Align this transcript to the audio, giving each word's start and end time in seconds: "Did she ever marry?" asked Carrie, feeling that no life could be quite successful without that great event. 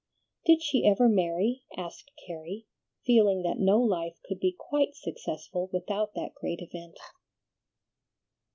"Did 0.45 0.63
she 0.63 0.87
ever 0.87 1.07
marry?" 1.07 1.61
asked 1.77 2.09
Carrie, 2.25 2.65
feeling 3.05 3.43
that 3.43 3.59
no 3.59 3.79
life 3.79 4.17
could 4.27 4.39
be 4.39 4.51
quite 4.57 4.95
successful 4.95 5.69
without 5.71 6.15
that 6.15 6.33
great 6.33 6.59
event. 6.59 6.97